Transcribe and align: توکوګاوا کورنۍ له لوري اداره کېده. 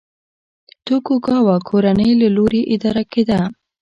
توکوګاوا 0.85 1.57
کورنۍ 1.69 2.11
له 2.21 2.27
لوري 2.35 2.61
اداره 2.75 3.03
کېده. 3.11 3.39